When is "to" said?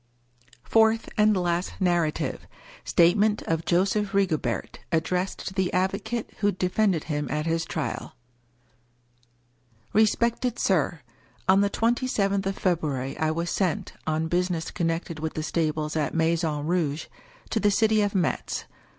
5.49-5.53, 17.51-17.59